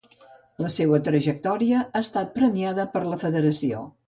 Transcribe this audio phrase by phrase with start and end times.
[0.65, 3.89] La seua trajectòria ha estat premiada per la federació.